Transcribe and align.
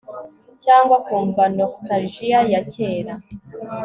cyangwa 0.63 0.93
ukumva 1.01 1.43
nostalgia 1.57 2.39
ya 2.51 2.61
kera 2.71 3.13